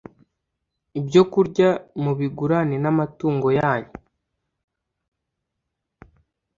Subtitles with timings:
[0.99, 1.69] ibyokurya
[2.03, 3.93] mubigurane namatungo yanyu